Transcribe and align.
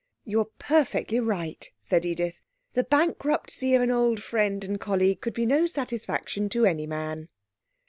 'You 0.25 0.39
are 0.39 0.47
perfectly 0.57 1.19
right,' 1.19 1.71
said 1.79 2.05
Edith: 2.07 2.41
'the 2.73 2.85
bankruptcy 2.85 3.75
of 3.75 3.83
an 3.83 3.91
old 3.91 4.23
friend 4.23 4.63
and 4.63 4.79
colleague 4.79 5.21
could 5.21 5.35
be 5.35 5.45
no 5.45 5.67
satisfaction 5.67 6.49
to 6.49 6.65
any 6.65 6.87
man.' 6.87 7.29